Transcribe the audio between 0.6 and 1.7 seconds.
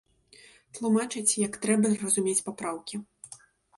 Тлумачыць, як